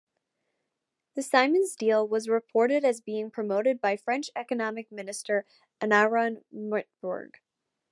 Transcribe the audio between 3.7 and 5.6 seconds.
by French economic minister